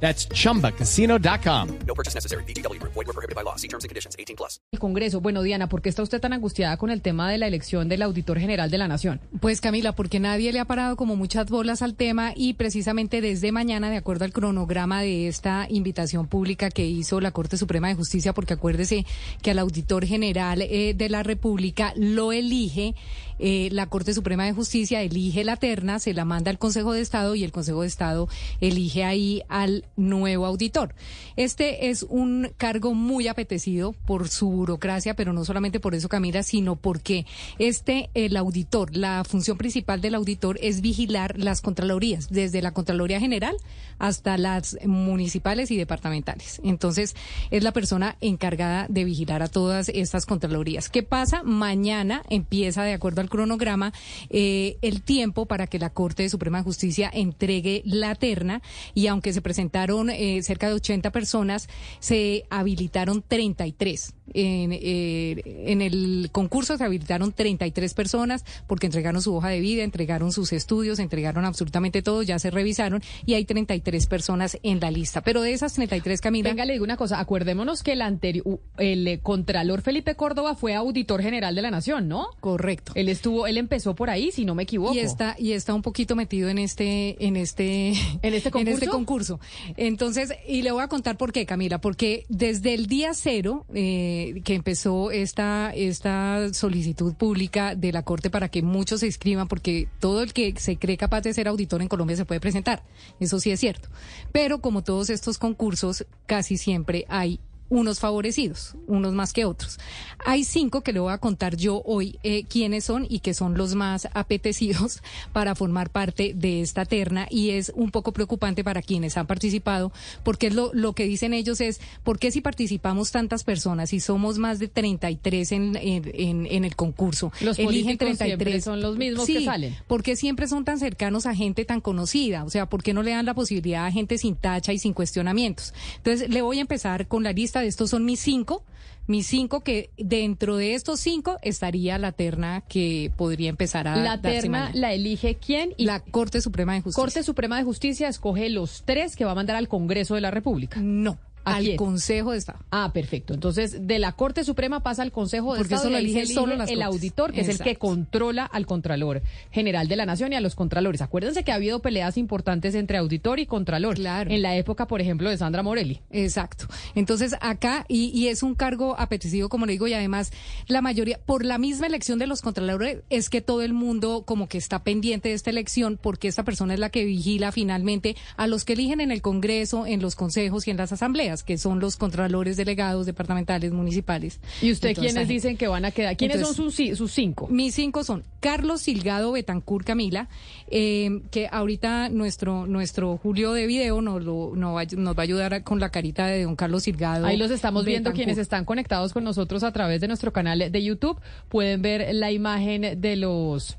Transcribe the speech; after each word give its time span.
That's 0.00 0.28
chumbacasino.com. 0.28 1.68
No 1.86 1.94
purchase 1.94 2.14
necessary. 2.14 2.44
BGW. 2.44 2.80
Void 2.82 3.06
were 3.06 3.12
prohibited 3.12 3.34
by 3.34 3.42
law. 3.42 3.56
See 3.56 3.68
terms 3.68 3.84
and 3.84 3.88
conditions. 3.88 4.14
18 4.18 4.36
plus. 4.36 4.60
El 4.72 4.78
Congreso. 4.78 5.20
Bueno, 5.20 5.42
Diana, 5.42 5.68
¿por 5.68 5.82
qué 5.82 5.88
está 5.88 6.02
usted 6.02 6.20
tan 6.20 6.32
angustiada 6.32 6.76
con 6.76 6.90
el 6.90 7.02
tema 7.02 7.30
de 7.30 7.38
la 7.38 7.46
elección 7.46 7.88
del 7.88 8.02
Auditor 8.02 8.38
General 8.38 8.70
de 8.70 8.78
la 8.78 8.88
Nación? 8.88 9.20
Pues 9.40 9.60
Camila, 9.60 9.92
porque 9.92 10.20
nadie 10.20 10.52
le 10.52 10.60
ha 10.60 10.64
parado 10.64 10.96
como 10.96 11.16
muchas 11.16 11.48
bolas 11.48 11.82
al 11.82 11.94
tema 11.94 12.32
y 12.36 12.54
precisamente 12.54 13.20
desde 13.20 13.52
mañana, 13.52 13.90
de 13.90 13.96
acuerdo 13.96 14.24
al 14.24 14.32
cronograma 14.32 15.02
de 15.02 15.28
esta 15.28 15.66
invitación 15.68 16.26
pública 16.26 16.70
que 16.70 16.86
hizo 16.86 17.20
la 17.20 17.30
Corte 17.30 17.56
Suprema 17.56 17.88
de 17.88 17.94
Justicia, 17.94 18.32
porque 18.32 18.54
acuérdese 18.54 19.06
que 19.42 19.50
al 19.50 19.58
Auditor 19.58 20.06
General 20.06 20.60
eh, 20.62 20.94
de 20.94 21.08
la 21.08 21.22
República 21.22 21.92
lo 21.96 22.32
elige 22.32 22.94
eh, 23.38 23.68
la 23.72 23.86
Corte 23.86 24.14
Suprema 24.14 24.44
de 24.44 24.52
Justicia, 24.52 25.02
elige 25.02 25.44
la 25.44 25.56
terna, 25.56 25.98
se 25.98 26.14
la 26.14 26.24
manda 26.24 26.50
al 26.50 26.58
Consejo 26.58 26.92
de 26.92 27.00
Estado 27.00 27.34
y 27.34 27.44
el 27.44 27.52
Consejo 27.52 27.82
de 27.82 27.88
Estado 27.88 28.28
elige 28.60 29.04
ahí 29.04 29.42
al 29.48 29.84
nuevo 29.96 30.46
auditor. 30.46 30.94
Este 31.36 31.90
es 31.90 32.02
un 32.02 32.50
cargo 32.56 32.94
muy 32.94 33.28
apetecido 33.28 33.92
por 33.92 34.28
su 34.28 34.50
burocracia, 34.50 35.14
pero 35.14 35.32
no 35.32 35.44
solamente 35.44 35.80
por 35.80 35.94
eso, 35.94 36.08
Camila, 36.08 36.42
sino 36.42 36.76
porque 36.76 37.26
este, 37.58 38.10
el 38.14 38.36
auditor, 38.36 38.96
la 38.96 39.24
función 39.24 39.58
principal 39.58 40.00
del 40.00 40.14
auditor 40.14 40.58
es 40.62 40.80
vigilar 40.80 41.38
las 41.38 41.60
contralorías, 41.60 42.28
desde 42.30 42.62
la 42.62 42.72
Contraloría 42.72 43.20
General 43.20 43.56
hasta 43.98 44.36
las 44.36 44.76
municipales 44.84 45.70
y 45.70 45.76
departamentales. 45.76 46.60
Entonces, 46.64 47.14
es 47.50 47.62
la 47.62 47.72
persona 47.72 48.16
encargada 48.20 48.86
de 48.88 49.04
vigilar 49.04 49.42
a 49.42 49.48
todas 49.48 49.88
estas 49.88 50.26
contralorías. 50.26 50.88
¿Qué 50.88 51.02
pasa? 51.02 51.42
Mañana 51.42 52.22
empieza, 52.28 52.82
de 52.82 52.92
acuerdo 52.92 53.20
al 53.20 53.25
cronograma, 53.28 53.92
eh, 54.30 54.78
el 54.82 55.02
tiempo 55.02 55.46
para 55.46 55.66
que 55.66 55.78
la 55.78 55.90
Corte 55.90 56.28
Suprema 56.28 56.58
de 56.58 56.64
Justicia 56.64 57.10
entregue 57.12 57.82
la 57.84 58.14
terna 58.14 58.62
y 58.94 59.06
aunque 59.06 59.32
se 59.32 59.42
presentaron 59.42 60.10
eh, 60.10 60.42
cerca 60.42 60.68
de 60.68 60.74
80 60.74 61.10
personas, 61.10 61.68
se 61.98 62.44
habilitaron 62.50 63.22
33. 63.26 64.14
En, 64.34 64.72
eh, 64.72 65.42
en 65.66 65.82
el 65.82 66.30
concurso 66.32 66.76
se 66.76 66.84
habilitaron 66.84 67.32
33 67.32 67.94
personas 67.94 68.44
porque 68.66 68.86
entregaron 68.86 69.22
su 69.22 69.34
hoja 69.34 69.48
de 69.48 69.60
vida, 69.60 69.84
entregaron 69.84 70.32
sus 70.32 70.52
estudios, 70.52 70.98
entregaron 70.98 71.44
absolutamente 71.44 72.02
todo, 72.02 72.22
ya 72.22 72.38
se 72.38 72.50
revisaron 72.50 73.02
y 73.24 73.34
hay 73.34 73.44
33 73.44 74.06
personas 74.06 74.58
en 74.62 74.80
la 74.80 74.90
lista. 74.90 75.22
Pero 75.22 75.42
de 75.42 75.52
esas 75.52 75.74
33, 75.74 76.20
Camila... 76.20 76.50
Venga, 76.50 76.64
le 76.64 76.72
digo 76.74 76.84
una 76.84 76.96
cosa, 76.96 77.20
acuerdémonos 77.20 77.82
que 77.82 77.92
el 77.92 78.02
anterior, 78.02 78.60
el 78.78 79.06
eh, 79.06 79.20
Contralor 79.20 79.82
Felipe 79.82 80.14
Córdoba 80.14 80.54
fue 80.54 80.74
Auditor 80.74 81.22
General 81.22 81.54
de 81.54 81.62
la 81.62 81.70
Nación, 81.70 82.08
¿no? 82.08 82.28
Correcto. 82.40 82.92
Él 82.94 83.08
estuvo, 83.16 83.46
él 83.46 83.58
empezó 83.58 83.94
por 83.94 84.10
ahí, 84.10 84.30
si 84.30 84.44
no 84.44 84.54
me 84.54 84.62
equivoco. 84.62 84.94
Y 84.94 85.00
está, 85.00 85.36
y 85.38 85.52
está 85.52 85.74
un 85.74 85.82
poquito 85.82 86.14
metido 86.16 86.48
en 86.48 86.58
este, 86.58 87.24
en 87.26 87.36
este, 87.36 87.88
¿En 88.22 88.34
este 88.34 88.50
concurso? 88.50 88.70
en 88.70 88.74
este 88.74 88.88
concurso. 88.88 89.40
Entonces, 89.76 90.32
y 90.46 90.62
le 90.62 90.70
voy 90.70 90.82
a 90.82 90.88
contar 90.88 91.16
por 91.16 91.32
qué, 91.32 91.46
Camila, 91.46 91.80
porque 91.80 92.24
desde 92.28 92.74
el 92.74 92.86
día 92.86 93.12
cero 93.14 93.66
eh, 93.74 94.40
que 94.44 94.54
empezó 94.54 95.10
esta, 95.10 95.72
esta 95.74 96.52
solicitud 96.52 97.14
pública 97.14 97.74
de 97.74 97.92
la 97.92 98.02
Corte 98.02 98.30
para 98.30 98.48
que 98.48 98.62
muchos 98.62 99.00
se 99.00 99.06
inscriban, 99.06 99.48
porque 99.48 99.88
todo 100.00 100.22
el 100.22 100.32
que 100.32 100.54
se 100.58 100.76
cree 100.76 100.96
capaz 100.96 101.22
de 101.22 101.34
ser 101.34 101.48
auditor 101.48 101.82
en 101.82 101.88
Colombia 101.88 102.16
se 102.16 102.24
puede 102.24 102.40
presentar. 102.40 102.82
Eso 103.20 103.40
sí 103.40 103.50
es 103.50 103.60
cierto. 103.60 103.88
Pero 104.32 104.60
como 104.60 104.82
todos 104.82 105.10
estos 105.10 105.38
concursos, 105.38 106.06
casi 106.26 106.56
siempre 106.56 107.04
hay 107.08 107.40
unos 107.68 108.00
favorecidos, 108.00 108.76
unos 108.86 109.12
más 109.12 109.32
que 109.32 109.44
otros. 109.44 109.78
Hay 110.24 110.44
cinco 110.44 110.82
que 110.82 110.92
le 110.92 111.00
voy 111.00 111.12
a 111.12 111.18
contar 111.18 111.56
yo 111.56 111.82
hoy 111.84 112.18
eh, 112.22 112.44
quiénes 112.44 112.84
son 112.84 113.06
y 113.08 113.20
que 113.20 113.34
son 113.34 113.56
los 113.56 113.74
más 113.74 114.08
apetecidos 114.14 115.02
para 115.32 115.54
formar 115.54 115.90
parte 115.90 116.32
de 116.34 116.62
esta 116.62 116.84
terna 116.84 117.26
y 117.30 117.50
es 117.50 117.72
un 117.74 117.90
poco 117.90 118.12
preocupante 118.12 118.64
para 118.64 118.82
quienes 118.82 119.16
han 119.16 119.26
participado 119.26 119.92
porque 120.22 120.48
es 120.48 120.54
lo, 120.54 120.70
lo 120.72 120.92
que 120.92 121.04
dicen 121.04 121.34
ellos 121.34 121.60
es, 121.60 121.80
¿por 122.02 122.18
qué 122.18 122.30
si 122.30 122.40
participamos 122.40 123.10
tantas 123.10 123.44
personas 123.44 123.92
y 123.92 124.00
somos 124.00 124.38
más 124.38 124.58
de 124.58 124.68
33 124.68 125.52
en, 125.52 125.76
en, 125.76 126.10
en, 126.14 126.46
en 126.46 126.64
el 126.64 126.76
concurso? 126.76 127.32
Los 127.40 127.58
políticos 127.58 128.18
siempre 128.18 128.60
son 128.60 128.80
los 128.80 128.96
mismos 128.96 129.26
que 129.26 129.44
salen. 129.44 129.76
¿Por 129.86 130.02
qué 130.02 130.16
siempre 130.16 130.48
son 130.48 130.64
tan 130.64 130.78
cercanos 130.78 131.26
a 131.26 131.34
gente 131.34 131.64
tan 131.64 131.80
conocida? 131.80 132.44
O 132.44 132.50
sea, 132.50 132.66
¿por 132.66 132.82
qué 132.82 132.92
no 132.92 133.02
le 133.02 133.10
dan 133.12 133.26
la 133.26 133.34
posibilidad 133.34 133.86
a 133.86 133.92
gente 133.92 134.18
sin 134.18 134.36
tacha 134.36 134.72
y 134.72 134.78
sin 134.78 134.92
cuestionamientos? 134.92 135.74
Entonces, 135.98 136.28
le 136.28 136.42
voy 136.42 136.58
a 136.58 136.62
empezar 136.62 137.06
con 137.06 137.22
la 137.22 137.32
lista 137.32 137.55
de 137.60 137.68
estos 137.68 137.90
son 137.90 138.04
mis 138.04 138.20
cinco. 138.20 138.64
Mis 139.08 139.28
cinco 139.28 139.60
que 139.60 139.90
dentro 139.96 140.56
de 140.56 140.74
estos 140.74 140.98
cinco 140.98 141.36
estaría 141.42 141.96
la 141.96 142.10
terna 142.10 142.62
que 142.68 143.12
podría 143.16 143.50
empezar 143.50 143.86
a 143.86 143.96
La 143.96 144.20
terna 144.20 144.72
la 144.74 144.92
elige 144.94 145.36
quién 145.36 145.74
y 145.76 145.84
la 145.84 146.00
Corte 146.00 146.40
Suprema 146.40 146.74
de 146.74 146.80
Justicia. 146.80 147.02
Corte 147.02 147.22
Suprema 147.22 147.56
de 147.56 147.62
Justicia 147.62 148.08
escoge 148.08 148.50
los 148.50 148.82
tres 148.84 149.14
que 149.14 149.24
va 149.24 149.30
a 149.30 149.34
mandar 149.36 149.54
al 149.54 149.68
Congreso 149.68 150.16
de 150.16 150.22
la 150.22 150.32
República. 150.32 150.80
No, 150.82 151.12
¿A 151.12 151.35
al 151.46 151.64
quién? 151.64 151.76
Consejo 151.76 152.32
de 152.32 152.38
Estado. 152.38 152.58
Ah, 152.70 152.90
perfecto. 152.92 153.34
Entonces, 153.34 153.86
de 153.86 153.98
la 153.98 154.12
Corte 154.12 154.44
Suprema 154.44 154.80
pasa 154.80 155.02
al 155.02 155.12
Consejo 155.12 155.54
de 155.54 155.58
Porque 155.58 155.74
Estado 155.74 155.88
eso 155.88 155.92
lo 155.92 155.98
elige 155.98 156.26
solo 156.26 156.56
las 156.56 156.68
el 156.70 156.76
Cortes. 156.78 156.94
auditor, 156.94 157.32
que 157.32 157.40
es 157.40 157.48
el 157.48 157.58
que 157.58 157.76
controla 157.76 158.44
al 158.44 158.66
Contralor 158.66 159.22
General 159.50 159.88
de 159.88 159.96
la 159.96 160.06
Nación 160.06 160.32
y 160.32 160.36
a 160.36 160.40
los 160.40 160.54
Contralores. 160.54 161.02
Acuérdense 161.02 161.44
que 161.44 161.52
ha 161.52 161.56
habido 161.56 161.80
peleas 161.80 162.16
importantes 162.16 162.74
entre 162.74 162.98
auditor 162.98 163.38
y 163.38 163.46
Contralor. 163.46 163.94
Claro. 163.96 164.30
En 164.30 164.42
la 164.42 164.56
época, 164.56 164.86
por 164.86 165.00
ejemplo, 165.00 165.30
de 165.30 165.36
Sandra 165.38 165.62
Morelli. 165.62 166.00
Exacto. 166.10 166.66
Entonces 166.94 167.34
acá, 167.40 167.84
y, 167.88 168.10
y 168.18 168.28
es 168.28 168.42
un 168.42 168.54
cargo 168.54 168.98
apetecido, 168.98 169.48
como 169.48 169.66
le 169.66 169.72
digo, 169.72 169.86
y 169.86 169.94
además 169.94 170.32
la 170.66 170.82
mayoría, 170.82 171.18
por 171.24 171.44
la 171.44 171.58
misma 171.58 171.86
elección 171.86 172.18
de 172.18 172.26
los 172.26 172.42
contralores, 172.42 172.98
es 173.10 173.30
que 173.30 173.40
todo 173.40 173.62
el 173.62 173.72
mundo 173.72 174.24
como 174.26 174.48
que 174.48 174.58
está 174.58 174.82
pendiente 174.82 175.28
de 175.28 175.34
esta 175.34 175.50
elección, 175.50 175.98
porque 176.00 176.28
esta 176.28 176.44
persona 176.44 176.74
es 176.74 176.80
la 176.80 176.90
que 176.90 177.04
vigila 177.04 177.52
finalmente 177.52 178.16
a 178.36 178.46
los 178.46 178.64
que 178.64 178.72
eligen 178.72 179.00
en 179.00 179.10
el 179.10 179.22
Congreso, 179.22 179.86
en 179.86 180.02
los 180.02 180.16
consejos 180.16 180.66
y 180.66 180.70
en 180.70 180.76
las 180.76 180.92
asambleas, 180.92 181.35
que 181.42 181.58
son 181.58 181.80
los 181.80 181.96
contralores 181.96 182.56
delegados 182.56 183.06
departamentales, 183.06 183.72
municipales. 183.72 184.40
¿Y 184.62 184.72
usted 184.72 184.90
esta 184.90 185.00
quiénes 185.02 185.28
dicen 185.28 185.56
que 185.56 185.68
van 185.68 185.84
a 185.84 185.90
quedar? 185.90 186.16
¿Quiénes 186.16 186.36
Entonces, 186.36 186.56
son 186.56 186.70
sus, 186.72 186.78
ci- 186.80 186.94
sus 186.94 187.12
cinco? 187.12 187.48
Mis 187.48 187.74
cinco 187.74 188.04
son 188.04 188.24
Carlos 188.40 188.82
Silgado 188.82 189.32
Betancur 189.32 189.84
Camila, 189.84 190.28
eh, 190.68 191.20
que 191.30 191.48
ahorita 191.50 192.08
nuestro 192.08 192.66
nuestro 192.66 193.16
Julio 193.16 193.52
de 193.52 193.66
video 193.66 194.00
nos, 194.02 194.22
lo, 194.24 194.52
va, 194.72 194.84
nos 194.96 195.16
va 195.16 195.20
a 195.20 195.22
ayudar 195.22 195.54
a- 195.54 195.62
con 195.64 195.80
la 195.80 195.90
carita 195.90 196.26
de 196.26 196.44
don 196.44 196.56
Carlos 196.56 196.84
Silgado. 196.84 197.26
Ahí 197.26 197.36
los 197.36 197.50
estamos 197.50 197.84
viendo 197.84 198.10
Betancur. 198.10 198.16
quienes 198.24 198.38
están 198.38 198.64
conectados 198.64 199.12
con 199.12 199.24
nosotros 199.24 199.62
a 199.62 199.72
través 199.72 200.00
de 200.00 200.08
nuestro 200.08 200.32
canal 200.32 200.70
de 200.70 200.82
YouTube. 200.82 201.18
Pueden 201.48 201.82
ver 201.82 202.14
la 202.14 202.30
imagen 202.32 203.00
de 203.00 203.16
los 203.16 203.76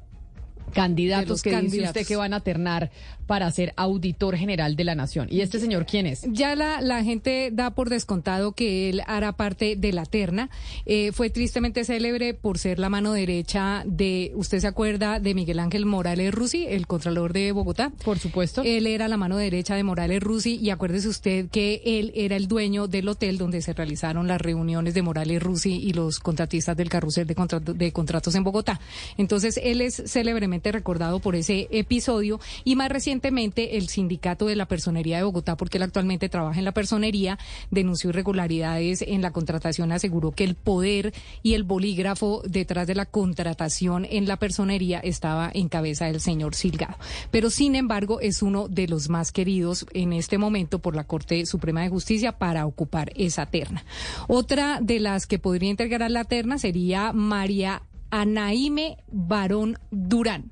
candidatos 0.74 1.42
que 1.42 1.60
dice 1.62 1.84
usted 1.84 2.06
que 2.06 2.16
van 2.18 2.34
a 2.34 2.42
ternar 2.42 2.92
para 3.28 3.52
ser 3.52 3.74
auditor 3.76 4.36
general 4.38 4.76
de 4.76 4.84
la 4.86 4.96
nación. 4.96 5.28
¿Y 5.30 5.42
este 5.42 5.60
señor 5.60 5.86
quién 5.86 6.08
es? 6.08 6.24
Ya 6.32 6.56
la, 6.56 6.82
la 6.82 7.04
gente 7.04 7.50
da 7.54 7.72
por 7.72 7.90
descontado 7.90 8.54
que 8.54 8.90
él 8.90 9.02
hará 9.06 9.34
parte 9.34 9.76
de 9.76 9.92
la 9.92 10.06
terna. 10.06 10.50
Eh, 10.86 11.12
fue 11.12 11.30
tristemente 11.30 11.84
célebre 11.84 12.34
por 12.34 12.58
ser 12.58 12.80
la 12.80 12.90
mano 12.90 13.12
derecha 13.14 13.84
de, 13.86 14.32
usted 14.36 14.60
se 14.60 14.68
acuerda, 14.68 15.20
de 15.20 15.34
Miguel 15.34 15.60
Ángel 15.60 15.86
Morales 15.86 16.34
Rusi, 16.34 16.66
el 16.68 16.88
contralor 16.88 17.34
de 17.34 17.52
Bogotá. 17.52 17.92
Por 18.04 18.18
supuesto. 18.18 18.64
Él 18.66 18.88
era 18.88 19.08
la 19.08 19.18
mano 19.18 19.38
derecha 19.38 19.76
de 19.76 19.84
Morales 19.84 20.24
Rusi 20.24 20.56
y 20.62 20.70
acuérdese 20.70 21.08
usted 21.10 21.48
que 21.50 21.82
él 21.86 22.12
era 22.16 22.36
el 22.38 22.48
dueño 22.48 22.88
del 22.88 23.08
hotel 23.10 23.38
donde 23.38 23.62
se 23.62 23.74
realizaron 23.74 24.28
las 24.28 24.40
reuniones 24.42 24.94
de 24.94 25.02
Morales 25.02 25.44
Rusi 25.44 25.76
y 25.76 25.92
los 25.94 26.20
contratistas 26.20 26.78
del 26.78 26.90
carrusel 26.90 27.28
de, 27.28 27.36
contrato- 27.36 27.74
de 27.74 27.92
contratos 27.92 28.36
en 28.36 28.44
Bogotá. 28.44 28.80
Entonces 29.18 29.60
él 29.62 29.82
es 29.82 30.02
célebremente 30.06 30.72
recordado 30.72 31.20
por 31.20 31.36
ese 31.36 31.68
episodio 31.72 32.40
y 32.64 32.76
más 32.76 32.90
recientemente 33.18 33.78
el 33.78 33.90
sindicato 33.90 34.46
de 34.46 34.56
la 34.56 34.68
personería 34.68 35.18
de 35.18 35.24
Bogotá, 35.24 35.58
porque 35.58 35.78
él 35.78 35.84
actualmente 35.84 36.30
trabaja 36.30 36.60
en 36.60 36.66
la 36.66 36.72
personería, 36.72 37.40
denunció 37.72 38.12
irregularidades 38.12 39.02
en 39.02 39.24
la 39.24 39.32
contratación, 39.32 39.92
aseguró 39.92 40.32
que 40.32 40.44
el 40.44 40.54
poder 40.54 41.14
y 41.42 41.56
el 41.56 41.64
bolígrafo 41.64 42.44
detrás 42.46 42.86
de 42.86 42.94
la 42.94 43.08
contratación 43.08 44.06
en 44.08 44.28
la 44.28 44.38
personería 44.38 45.00
estaba 45.00 45.50
en 45.52 45.68
cabeza 45.68 46.06
del 46.06 46.22
señor 46.22 46.54
Silgado. 46.54 46.96
Pero 47.32 47.50
sin 47.50 47.76
embargo 47.76 48.20
es 48.22 48.44
uno 48.44 48.68
de 48.68 48.88
los 48.88 49.10
más 49.10 49.32
queridos 49.32 49.88
en 49.94 50.14
este 50.14 50.38
momento 50.38 50.78
por 50.78 50.96
la 50.96 51.06
Corte 51.06 51.44
Suprema 51.48 51.82
de 51.82 51.90
Justicia 51.90 52.38
para 52.38 52.68
ocupar 52.68 53.12
esa 53.16 53.48
terna. 53.48 53.84
Otra 54.28 54.80
de 54.80 55.00
las 55.00 55.26
que 55.26 55.40
podría 55.40 55.72
integrar 55.72 56.12
la 56.12 56.26
terna 56.26 56.60
sería 56.60 57.14
María 57.14 57.82
Anaíme 58.12 58.98
Barón 59.12 59.80
Durán. 59.90 60.52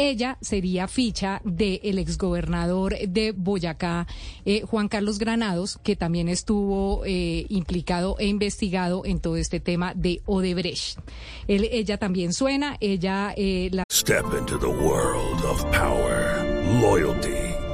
Ella 0.00 0.38
sería 0.40 0.88
ficha 0.88 1.42
del 1.44 1.98
exgobernador 1.98 2.96
de 3.06 3.32
Boyacá, 3.32 4.06
eh, 4.46 4.62
Juan 4.62 4.88
Carlos 4.88 5.18
Granados, 5.18 5.78
que 5.82 5.94
también 5.94 6.30
estuvo 6.30 7.02
eh, 7.04 7.44
implicado 7.50 8.16
e 8.18 8.26
investigado 8.26 9.04
en 9.04 9.20
todo 9.20 9.36
este 9.36 9.60
tema 9.60 9.92
de 9.94 10.22
Odebrecht. 10.24 10.98
Ella 11.46 11.98
también 11.98 12.32
suena, 12.32 12.78
ella 12.80 13.34
eh, 13.36 13.68
la 13.72 13.84
Step 13.92 14.24
into 14.38 14.58
the 14.58 14.66
world 14.66 15.44
of 15.44 15.62
power, 15.70 16.42
loyalty, 16.80 17.49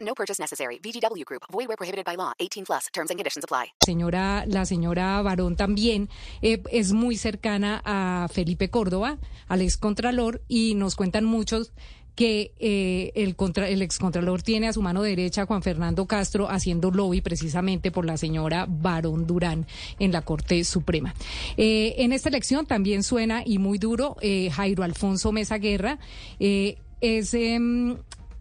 No 0.00 0.14
purchase 0.14 0.40
necessary. 0.40 0.78
VGW 0.82 1.24
Group. 1.24 1.42
Void 1.50 1.68
where 1.68 1.76
prohibited 1.76 2.04
by 2.04 2.16
law. 2.16 2.32
18 2.38 2.64
plus. 2.66 2.86
Terms 2.92 3.10
and 3.10 3.18
conditions 3.18 3.44
apply. 3.44 3.72
señora, 3.84 4.44
la 4.46 4.64
señora 4.64 5.20
Barón 5.22 5.56
también 5.56 6.08
eh, 6.42 6.62
es 6.70 6.92
muy 6.92 7.16
cercana 7.16 7.82
a 7.84 8.28
Felipe 8.32 8.70
Córdoba, 8.70 9.18
al 9.48 9.62
excontralor, 9.62 10.42
y 10.48 10.74
nos 10.74 10.96
cuentan 10.96 11.24
muchos 11.24 11.72
que 12.14 12.52
eh, 12.58 13.12
el, 13.14 13.34
contra, 13.36 13.68
el 13.68 13.82
excontralor 13.82 14.42
tiene 14.42 14.68
a 14.68 14.72
su 14.72 14.82
mano 14.82 15.02
derecha 15.02 15.42
a 15.42 15.46
Juan 15.46 15.62
Fernando 15.62 16.06
Castro 16.06 16.50
haciendo 16.50 16.90
lobby 16.90 17.20
precisamente 17.20 17.90
por 17.90 18.04
la 18.04 18.16
señora 18.16 18.66
Barón 18.68 19.26
Durán 19.26 19.66
en 19.98 20.12
la 20.12 20.22
Corte 20.22 20.62
Suprema. 20.64 21.14
Eh, 21.56 21.94
en 21.98 22.12
esta 22.12 22.28
elección 22.28 22.66
también 22.66 23.02
suena 23.02 23.42
y 23.44 23.58
muy 23.58 23.78
duro 23.78 24.16
Jairo 24.52 24.82
Alfonso 24.82 25.32
Mesa 25.32 25.58
Guerra. 25.58 25.98
es 26.38 27.34
em, 27.34 27.96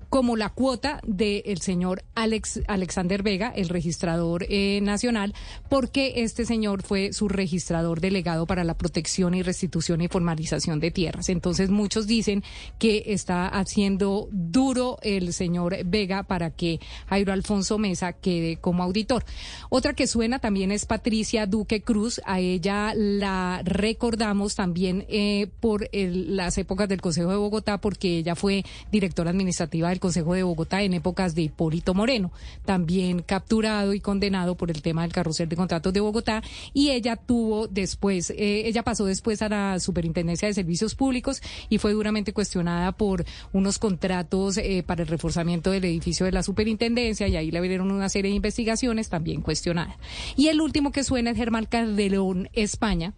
como 0.10 0.36
la 0.36 0.50
cuota 0.50 1.00
del 1.06 1.62
señor 1.62 2.04
Alex, 2.16 2.62
Alexander 2.68 3.22
Vega, 3.24 3.54
el 3.56 3.70
registrador 3.70 4.46
eh, 4.50 4.80
nacional, 4.82 5.34
porque 5.70 6.14
este 6.24 6.46
señor 6.46 6.82
fue 6.84 7.14
su 7.14 7.28
registrador 7.28 8.02
delegado 8.02 8.46
para 8.46 8.64
la 8.64 8.76
protección 8.78 9.34
y 9.36 9.44
restitución 9.44 10.02
y 10.02 10.08
formalización 10.08 10.80
de 10.80 10.92
tierras. 10.92 11.30
Entonces 11.30 11.70
muchos 11.70 12.08
dicen 12.08 12.44
que 12.80 13.04
está 13.08 13.48
haciendo 13.48 14.28
duro 14.32 14.98
el 15.02 15.32
señor 15.34 15.78
Vega 15.86 16.24
para 16.24 16.50
que 16.52 16.80
Jairo 17.08 17.32
Alfonso 17.34 17.78
Mesa 17.78 18.14
quede 18.14 18.58
como 18.58 18.84
auditor. 18.84 19.24
Otra 19.70 19.94
que 19.94 20.08
suena 20.08 20.40
también 20.40 20.72
es 20.72 20.86
Patricia 20.86 21.46
Duque 21.46 21.82
Cruz. 21.82 22.20
A 22.26 22.40
ella 22.40 22.94
la 22.96 23.62
recordamos 23.64 24.56
también 24.56 25.06
eh, 25.10 25.48
por 25.60 25.88
el- 25.92 26.36
las 26.36 26.58
épocas 26.58 26.90
del 26.90 27.02
Consejo 27.02 27.30
de 27.30 27.38
Bogotá, 27.38 27.80
porque 27.80 28.18
ella 28.18 28.36
fue 28.36 28.64
directora 28.92 29.30
administrativa 29.30 29.90
del 29.90 29.99
Consejo 30.00 30.34
de 30.34 30.44
Bogotá 30.44 30.82
en 30.82 30.94
épocas 30.94 31.36
de 31.36 31.44
Hipólito 31.44 31.94
Moreno, 31.94 32.32
también 32.66 33.22
capturado 33.22 33.94
y 33.94 34.00
condenado 34.00 34.56
por 34.56 34.72
el 34.72 34.82
tema 34.82 35.04
del 35.04 35.12
carrusel 35.12 35.50
de 35.50 35.56
contratos 35.56 35.94
de 35.94 36.00
Bogotá. 36.00 36.42
Y 36.74 36.92
ella 36.92 37.16
tuvo 37.16 37.68
después, 37.68 38.32
eh, 38.32 38.68
ella 38.68 38.84
pasó 38.84 39.06
después 39.06 39.42
a 39.42 39.50
la 39.50 39.80
Superintendencia 39.80 40.48
de 40.48 40.54
Servicios 40.54 40.96
Públicos 40.96 41.42
y 41.70 41.78
fue 41.78 41.94
duramente 41.94 42.34
cuestionada 42.34 42.92
por 42.92 43.26
unos 43.54 43.80
contratos 43.80 44.58
eh, 44.58 44.84
para 44.86 45.02
el 45.02 45.08
reforzamiento 45.08 45.72
del 45.72 45.86
edificio 45.86 46.26
de 46.26 46.32
la 46.32 46.44
Superintendencia 46.44 47.28
y 47.28 47.36
ahí 47.36 47.52
le 47.52 47.58
abrieron 47.58 47.92
una 47.92 48.10
serie 48.10 48.32
de 48.32 48.36
investigaciones 48.36 49.10
también 49.10 49.42
cuestionadas. 49.42 49.96
Y 50.36 50.48
el 50.48 50.62
último 50.62 50.92
que 50.92 51.04
suena 51.04 51.32
es 51.32 51.38
Germán 51.38 51.66
Calderón 51.66 52.50
España. 52.54 53.14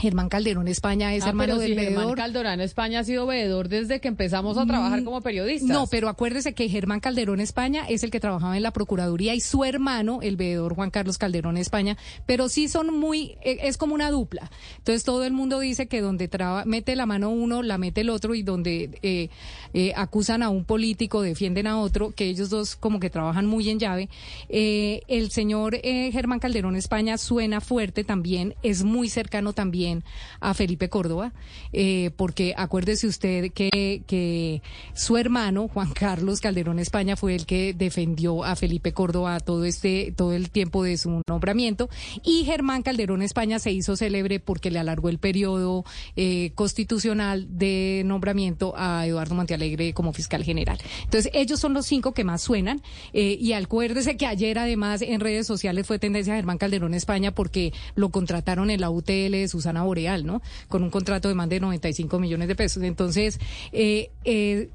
Germán 0.00 0.28
Calderón 0.30 0.66
España 0.66 1.14
es 1.14 1.24
Ah, 1.24 1.28
hermano 1.28 1.54
pero 1.54 1.60
del 1.60 1.78
si 1.78 1.84
Germán. 1.84 2.14
Calderón 2.14 2.60
España 2.60 3.00
ha 3.00 3.04
sido 3.04 3.26
veedor 3.26 3.68
desde 3.68 4.00
que 4.00 4.08
empezamos 4.08 4.56
a 4.56 4.64
trabajar 4.64 5.04
como 5.04 5.20
periodistas. 5.20 5.68
No, 5.68 5.86
pero 5.86 6.08
acuérdese 6.08 6.54
que 6.54 6.68
Germán 6.68 7.00
Calderón 7.00 7.38
España 7.40 7.84
es 7.88 8.02
el 8.02 8.10
que 8.10 8.18
trabajaba 8.18 8.56
en 8.56 8.62
la 8.62 8.70
Procuraduría 8.72 9.34
y 9.34 9.40
su 9.40 9.64
hermano, 9.64 10.20
el 10.22 10.36
veedor 10.36 10.74
Juan 10.74 10.90
Carlos 10.90 11.18
Calderón 11.18 11.58
España, 11.58 11.98
pero 12.24 12.48
sí 12.48 12.68
son 12.68 12.98
muy, 12.98 13.36
eh, 13.42 13.58
es 13.62 13.76
como 13.76 13.94
una 13.94 14.10
dupla. 14.10 14.50
Entonces 14.78 15.04
todo 15.04 15.24
el 15.24 15.32
mundo 15.32 15.60
dice 15.60 15.86
que 15.86 16.00
donde 16.00 16.28
traba, 16.28 16.64
mete 16.64 16.96
la 16.96 17.04
mano 17.04 17.28
uno, 17.30 17.62
la 17.62 17.76
mete 17.76 18.00
el 18.00 18.08
otro 18.10 18.34
y 18.34 18.42
donde 18.42 18.98
eh, 19.02 19.28
eh, 19.74 19.92
acusan 19.96 20.42
a 20.42 20.48
un 20.48 20.64
político, 20.64 21.20
defienden 21.20 21.66
a 21.66 21.78
otro, 21.78 22.12
que 22.12 22.24
ellos 22.24 22.48
dos 22.48 22.74
como 22.74 23.00
que 23.00 23.10
trabajan 23.10 23.44
muy 23.44 23.68
en 23.68 23.78
llave. 23.78 24.08
Eh, 24.48 25.02
el 25.08 25.30
señor 25.30 25.74
eh, 25.74 26.10
Germán 26.10 26.38
Calderón 26.38 26.74
España 26.76 27.18
suena 27.18 27.60
fuerte 27.60 28.02
también, 28.02 28.54
es 28.62 28.82
muy 28.82 29.10
cercano 29.10 29.52
también 29.52 29.89
a 30.40 30.54
Felipe 30.54 30.88
Córdoba, 30.88 31.32
eh, 31.72 32.10
porque 32.16 32.54
acuérdese 32.56 33.06
usted 33.06 33.52
que, 33.52 34.62
su 34.94 35.16
hermano, 35.16 35.68
Juan 35.68 35.92
Carlos 35.92 36.40
Calderón 36.40 36.78
España, 36.78 37.16
fue 37.16 37.34
el 37.34 37.46
que 37.46 37.74
defendió 37.74 38.44
a 38.44 38.56
Felipe 38.56 38.92
Córdoba 38.92 39.40
todo 39.40 39.64
este, 39.64 40.12
todo 40.16 40.32
el 40.32 40.50
tiempo 40.50 40.82
de 40.82 40.96
su 40.96 41.22
nombramiento, 41.28 41.88
y 42.24 42.44
Germán 42.44 42.82
Calderón 42.82 43.22
España 43.22 43.58
se 43.58 43.72
hizo 43.72 43.96
célebre 43.96 44.40
porque 44.40 44.70
le 44.70 44.78
alargó 44.78 45.08
el 45.08 45.18
periodo 45.18 45.84
eh, 46.16 46.52
constitucional 46.54 47.46
de 47.58 48.02
nombramiento 48.04 48.74
a 48.76 49.06
Eduardo 49.06 49.34
Montealegre 49.34 49.92
como 49.92 50.12
fiscal 50.12 50.44
general. 50.44 50.78
Entonces, 51.04 51.30
ellos 51.34 51.60
son 51.60 51.74
los 51.74 51.86
cinco 51.86 52.12
que 52.12 52.24
más 52.24 52.42
suenan, 52.42 52.82
eh, 53.12 53.36
y 53.40 53.52
acuérdese 53.52 54.16
que 54.16 54.26
ayer 54.26 54.58
además 54.58 55.02
en 55.02 55.20
redes 55.20 55.46
sociales 55.46 55.86
fue 55.86 55.98
tendencia 55.98 56.34
Germán 56.34 56.58
Calderón 56.58 56.94
España 56.94 57.32
porque 57.32 57.72
lo 57.94 58.10
contrataron 58.10 58.70
en 58.70 58.80
la 58.80 58.90
UTL 58.90 59.32
de 59.32 59.48
Susana 59.48 59.79
Boreal, 59.82 60.26
¿no? 60.26 60.42
Con 60.68 60.82
un 60.82 60.90
contrato 60.90 61.28
de 61.28 61.34
más 61.34 61.48
de 61.48 61.60
95 61.60 62.18
millones 62.18 62.48
de 62.48 62.56
pesos. 62.56 62.82
Entonces, 62.82 63.38
eh, 63.72 64.10
eh, 64.24 64.70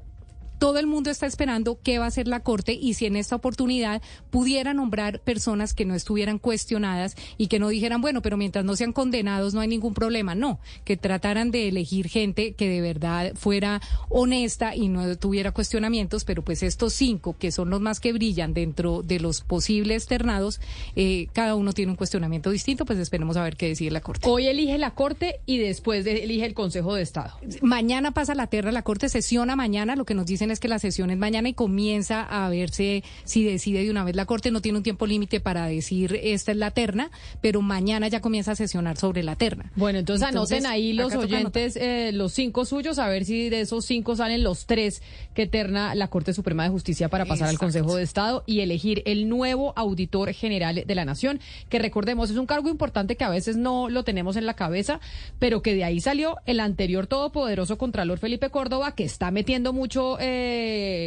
todo 0.66 0.80
el 0.80 0.88
mundo 0.88 1.10
está 1.10 1.26
esperando 1.26 1.78
qué 1.80 2.00
va 2.00 2.06
a 2.06 2.08
hacer 2.08 2.26
la 2.26 2.40
Corte 2.40 2.72
y 2.72 2.94
si 2.94 3.06
en 3.06 3.14
esta 3.14 3.36
oportunidad 3.36 4.02
pudiera 4.30 4.74
nombrar 4.74 5.20
personas 5.20 5.74
que 5.74 5.84
no 5.84 5.94
estuvieran 5.94 6.40
cuestionadas 6.40 7.14
y 7.38 7.46
que 7.46 7.60
no 7.60 7.68
dijeran, 7.68 8.00
bueno, 8.00 8.20
pero 8.20 8.36
mientras 8.36 8.64
no 8.64 8.74
sean 8.74 8.92
condenados 8.92 9.54
no 9.54 9.60
hay 9.60 9.68
ningún 9.68 9.94
problema. 9.94 10.34
No, 10.34 10.58
que 10.84 10.96
trataran 10.96 11.52
de 11.52 11.68
elegir 11.68 12.08
gente 12.08 12.54
que 12.54 12.68
de 12.68 12.80
verdad 12.80 13.32
fuera 13.36 13.80
honesta 14.08 14.74
y 14.74 14.88
no 14.88 15.16
tuviera 15.16 15.52
cuestionamientos, 15.52 16.24
pero 16.24 16.42
pues 16.42 16.64
estos 16.64 16.94
cinco, 16.94 17.36
que 17.38 17.52
son 17.52 17.70
los 17.70 17.80
más 17.80 18.00
que 18.00 18.12
brillan 18.12 18.52
dentro 18.52 19.02
de 19.02 19.20
los 19.20 19.42
posibles 19.42 20.06
ternados, 20.08 20.60
eh, 20.96 21.28
cada 21.32 21.54
uno 21.54 21.74
tiene 21.74 21.92
un 21.92 21.96
cuestionamiento 21.96 22.50
distinto, 22.50 22.84
pues 22.84 22.98
esperemos 22.98 23.36
a 23.36 23.44
ver 23.44 23.56
qué 23.56 23.68
decide 23.68 23.92
la 23.92 24.00
Corte. 24.00 24.28
Hoy 24.28 24.48
elige 24.48 24.78
la 24.78 24.90
Corte 24.90 25.38
y 25.46 25.58
después 25.58 26.04
de- 26.04 26.24
elige 26.24 26.44
el 26.44 26.54
Consejo 26.54 26.96
de 26.96 27.02
Estado. 27.02 27.34
Mañana 27.62 28.10
pasa 28.10 28.34
la 28.34 28.48
terna, 28.48 28.72
la 28.72 28.82
Corte 28.82 29.08
sesiona 29.08 29.54
mañana, 29.54 29.94
lo 29.94 30.04
que 30.04 30.14
nos 30.14 30.26
dicen 30.26 30.50
es 30.50 30.55
que 30.60 30.68
la 30.68 30.78
sesión 30.78 31.10
es 31.10 31.18
mañana 31.18 31.48
y 31.48 31.54
comienza 31.54 32.22
a 32.22 32.48
verse 32.48 33.02
si 33.24 33.44
decide 33.44 33.84
de 33.84 33.90
una 33.90 34.04
vez 34.04 34.16
la 34.16 34.26
Corte, 34.26 34.50
no 34.50 34.60
tiene 34.60 34.78
un 34.78 34.84
tiempo 34.84 35.06
límite 35.06 35.40
para 35.40 35.66
decir 35.66 36.18
esta 36.22 36.52
es 36.52 36.58
la 36.58 36.70
terna, 36.70 37.10
pero 37.40 37.62
mañana 37.62 38.08
ya 38.08 38.20
comienza 38.20 38.52
a 38.52 38.56
sesionar 38.56 38.96
sobre 38.96 39.22
la 39.22 39.36
terna. 39.36 39.70
Bueno, 39.76 39.98
entonces, 39.98 40.28
Entonces, 40.28 40.58
anoten 40.58 40.72
ahí 40.72 40.92
los 40.92 41.14
oyentes, 41.14 41.76
eh, 41.76 42.10
los 42.12 42.32
cinco 42.32 42.64
suyos, 42.64 42.98
a 42.98 43.08
ver 43.08 43.24
si 43.24 43.48
de 43.48 43.60
esos 43.60 43.84
cinco 43.84 44.16
salen 44.16 44.42
los 44.42 44.66
tres 44.66 45.02
que 45.34 45.46
terna 45.46 45.94
la 45.94 46.08
Corte 46.08 46.32
Suprema 46.32 46.62
de 46.64 46.70
Justicia 46.70 47.08
para 47.08 47.24
pasar 47.24 47.48
al. 47.48 47.56
Consejo 47.66 47.96
de 47.96 48.02
Estado 48.02 48.44
y 48.46 48.60
elegir 48.60 49.02
el 49.06 49.28
nuevo 49.28 49.72
auditor 49.76 50.32
general 50.32 50.84
de 50.86 50.94
la 50.94 51.04
Nación, 51.04 51.40
que 51.68 51.78
recordemos 51.78 52.30
es 52.30 52.36
un 52.36 52.46
cargo 52.46 52.68
importante 52.68 53.16
que 53.16 53.24
a 53.24 53.28
veces 53.28 53.56
no 53.56 53.88
lo 53.88 54.04
tenemos 54.04 54.36
en 54.36 54.46
la 54.46 54.54
cabeza, 54.54 55.00
pero 55.38 55.62
que 55.62 55.74
de 55.74 55.84
ahí 55.84 56.00
salió 56.00 56.36
el 56.46 56.60
anterior 56.60 57.06
todopoderoso 57.06 57.78
Contralor 57.78 58.18
Felipe 58.18 58.50
Córdoba, 58.50 58.94
que 58.94 59.04
está 59.04 59.30
metiendo 59.30 59.72
mucho 59.72 60.18
eh, 60.20 60.35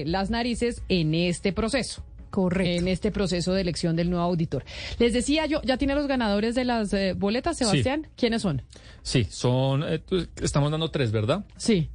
las 0.08 0.30
narices 0.30 0.82
en 0.90 1.14
este 1.16 1.54
proceso. 1.54 2.04
Correcto. 2.30 2.70
En 2.82 2.88
este 2.88 3.12
proceso 3.12 3.54
de 3.54 3.62
elección 3.62 3.96
del 3.96 4.12
nuevo 4.12 4.24
auditor. 4.24 4.64
Les 5.00 5.14
decía 5.14 5.48
yo, 5.48 5.62
¿ya 5.64 5.78
tiene 5.78 5.96
los 5.96 6.06
ganadores 6.08 6.54
de 6.54 6.64
las 6.64 6.94
eh, 6.94 7.14
boletas, 7.18 7.58
Sebastián? 7.58 8.08
¿Quiénes 8.16 8.44
son? 8.44 8.62
Sí, 9.02 9.26
son. 9.30 9.84
eh, 9.84 10.02
estamos 10.42 10.70
dando 10.70 10.92
tres, 10.92 11.12
¿verdad? 11.12 11.44
Sí. 11.58 11.90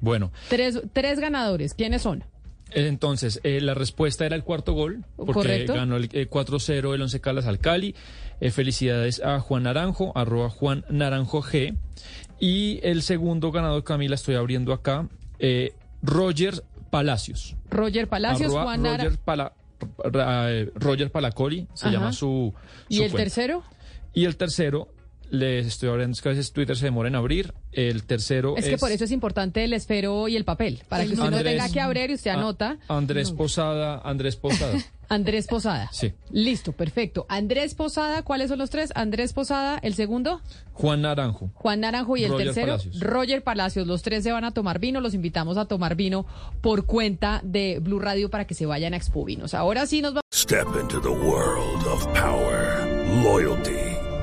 Bueno, 0.00 0.30
Tres, 0.48 0.80
tres 0.92 1.18
ganadores. 1.18 1.74
¿Quiénes 1.74 2.02
son? 2.02 2.22
eh, 2.72 2.86
entonces, 2.86 3.40
eh, 3.42 3.60
la 3.60 3.74
respuesta 3.74 4.24
era 4.24 4.36
el 4.36 4.44
cuarto 4.44 4.74
gol, 4.74 5.04
porque 5.16 5.32
Correcto. 5.32 5.74
ganó 5.74 5.96
el 5.96 6.04
eh, 6.12 6.28
4-0 6.30 6.94
el 6.94 7.02
Once 7.02 7.20
Caldas 7.20 7.46
al 7.46 7.58
Cali. 7.58 7.96
Eh, 8.40 8.52
felicidades 8.52 9.20
a 9.24 9.40
Juan 9.40 9.64
Naranjo, 9.64 10.16
arroba 10.16 10.50
Juan 10.50 10.84
Naranjo 10.88 11.42
G. 11.42 11.76
Y 12.38 12.78
el 12.84 13.02
segundo 13.02 13.50
ganador, 13.50 13.82
Camila, 13.82 14.14
estoy 14.14 14.36
abriendo 14.36 14.72
acá, 14.72 15.08
eh, 15.40 15.72
Roger 16.02 16.62
Palacios. 16.90 17.56
Roger 17.70 18.08
Palacios, 18.08 18.48
Arroba 18.52 18.64
Juan. 18.64 18.84
Roger, 18.84 19.18
Pala- 19.18 19.52
eh, 20.48 20.70
Roger 20.74 21.10
Palacoli, 21.10 21.66
se 21.74 21.86
Ajá. 21.86 21.94
llama 21.96 22.12
su. 22.12 22.52
¿Y 22.88 22.96
el 22.96 23.10
cuenta. 23.10 23.16
tercero? 23.18 23.62
Y 24.12 24.24
el 24.24 24.36
tercero, 24.36 24.92
les 25.30 25.66
estoy 25.66 25.88
abriendo, 25.88 26.12
es 26.14 26.20
que 26.22 26.28
a 26.28 26.32
veces 26.32 26.52
Twitter 26.52 26.76
se 26.76 26.86
demora 26.86 27.08
en 27.08 27.14
abrir. 27.14 27.54
El 27.72 28.02
tercero 28.04 28.56
Es 28.56 28.68
que 28.68 28.76
por 28.78 28.90
eso 28.90 29.04
es 29.04 29.12
importante 29.12 29.62
el 29.64 29.72
esfero 29.72 30.26
y 30.28 30.36
el 30.36 30.44
papel, 30.44 30.82
para 30.88 31.04
que 31.04 31.10
usted 31.10 31.18
no 31.30 31.36
Andrés- 31.36 31.44
tenga 31.44 31.68
que 31.72 31.80
abrir 31.80 32.10
y 32.10 32.14
usted 32.14 32.32
anota. 32.32 32.78
Andrés 32.88 33.30
Posada, 33.30 34.00
Andrés 34.04 34.36
Posada. 34.36 34.76
Andrés 35.10 35.48
Posada. 35.48 35.90
Sí. 35.92 36.12
Listo, 36.30 36.72
perfecto. 36.72 37.26
Andrés 37.28 37.74
Posada, 37.74 38.22
¿cuáles 38.22 38.48
son 38.48 38.58
los 38.58 38.70
tres? 38.70 38.92
Andrés 38.94 39.32
Posada, 39.32 39.78
el 39.82 39.94
segundo, 39.94 40.40
Juan 40.72 41.02
Naranjo. 41.02 41.50
Juan 41.54 41.80
Naranjo 41.80 42.16
y 42.16 42.24
el 42.24 42.30
Roger 42.30 42.46
tercero, 42.46 42.66
Palacios. 42.68 43.00
Roger 43.00 43.42
Palacios. 43.42 43.86
Los 43.86 44.02
tres 44.02 44.22
se 44.22 44.32
van 44.32 44.44
a 44.44 44.52
tomar 44.52 44.78
vino. 44.78 45.00
Los 45.00 45.12
invitamos 45.12 45.58
a 45.58 45.66
tomar 45.66 45.96
vino 45.96 46.24
por 46.62 46.86
cuenta 46.86 47.40
de 47.42 47.80
Blue 47.80 47.98
Radio 47.98 48.30
para 48.30 48.46
que 48.46 48.54
se 48.54 48.66
vayan 48.66 48.94
a 48.94 48.96
Expo 48.96 49.24
Vinos. 49.24 49.52
Ahora 49.52 49.84
sí 49.86 50.00
nos 50.00 50.14
vamos. 50.14 50.22
Step 50.32 50.68
into 50.80 51.00
the 51.00 51.08
world 51.08 51.86
of 51.86 52.06
power, 52.14 52.86
loyalty, 53.22 53.89